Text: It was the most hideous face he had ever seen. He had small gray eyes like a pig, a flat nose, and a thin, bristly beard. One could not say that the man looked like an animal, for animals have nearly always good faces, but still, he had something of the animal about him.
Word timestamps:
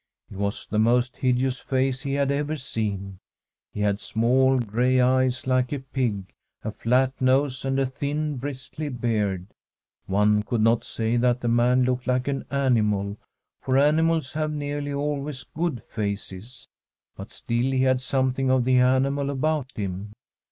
It 0.31 0.35
was 0.37 0.65
the 0.65 0.79
most 0.79 1.17
hideous 1.17 1.59
face 1.59 2.01
he 2.01 2.13
had 2.13 2.31
ever 2.31 2.55
seen. 2.55 3.19
He 3.71 3.81
had 3.81 3.99
small 3.99 4.57
gray 4.57 4.99
eyes 4.99 5.45
like 5.45 5.71
a 5.71 5.77
pig, 5.77 6.33
a 6.63 6.71
flat 6.71 7.13
nose, 7.21 7.63
and 7.65 7.77
a 7.77 7.85
thin, 7.85 8.37
bristly 8.37 8.89
beard. 8.89 9.45
One 10.07 10.41
could 10.41 10.63
not 10.63 10.83
say 10.83 11.17
that 11.17 11.41
the 11.41 11.47
man 11.49 11.83
looked 11.83 12.07
like 12.07 12.27
an 12.27 12.45
animal, 12.49 13.19
for 13.61 13.77
animals 13.77 14.31
have 14.33 14.51
nearly 14.51 14.91
always 14.91 15.43
good 15.43 15.83
faces, 15.83 16.67
but 17.15 17.31
still, 17.31 17.65
he 17.71 17.83
had 17.83 18.01
something 18.01 18.49
of 18.49 18.65
the 18.65 18.77
animal 18.79 19.29
about 19.29 19.71
him. 19.75 20.13